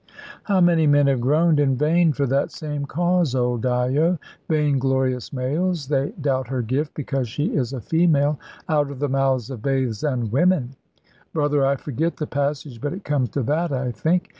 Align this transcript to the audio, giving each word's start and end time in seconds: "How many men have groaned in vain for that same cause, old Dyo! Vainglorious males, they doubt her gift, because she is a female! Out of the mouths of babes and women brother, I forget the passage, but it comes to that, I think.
"How 0.45 0.59
many 0.59 0.87
men 0.87 1.05
have 1.05 1.21
groaned 1.21 1.59
in 1.59 1.75
vain 1.75 2.11
for 2.11 2.25
that 2.25 2.49
same 2.51 2.87
cause, 2.87 3.35
old 3.35 3.61
Dyo! 3.61 4.17
Vainglorious 4.49 5.31
males, 5.31 5.89
they 5.89 6.09
doubt 6.19 6.47
her 6.47 6.63
gift, 6.63 6.95
because 6.95 7.29
she 7.29 7.53
is 7.55 7.71
a 7.71 7.81
female! 7.81 8.39
Out 8.67 8.89
of 8.89 8.97
the 8.97 9.07
mouths 9.09 9.51
of 9.51 9.61
babes 9.61 10.03
and 10.03 10.31
women 10.31 10.71
brother, 11.33 11.63
I 11.63 11.75
forget 11.75 12.17
the 12.17 12.25
passage, 12.25 12.81
but 12.81 12.93
it 12.93 13.03
comes 13.03 13.29
to 13.29 13.43
that, 13.43 13.71
I 13.71 13.91
think. 13.91 14.29